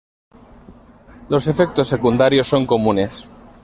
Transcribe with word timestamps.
Los 1.29 1.45
efectos 1.45 1.87
secundarios 1.87 2.47
son 2.47 2.65
comunes. 2.65 3.27